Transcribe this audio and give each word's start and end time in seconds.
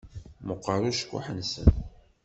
Meqqeṛ 0.47 0.81
ucekkuḥ-nsen. 0.89 1.69